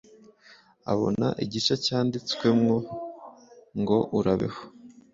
[0.91, 2.75] abona igice cyanditswemo
[3.79, 4.61] ngo urabeho